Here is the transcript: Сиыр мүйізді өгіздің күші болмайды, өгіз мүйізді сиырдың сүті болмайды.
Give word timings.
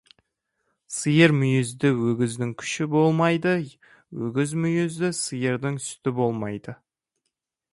Сиыр 0.93 1.33
мүйізді 1.41 1.91
өгіздің 2.11 2.53
күші 2.61 2.87
болмайды, 2.95 3.53
өгіз 4.29 4.57
мүйізді 4.65 5.13
сиырдың 5.21 5.81
сүті 5.91 6.15
болмайды. 6.23 6.77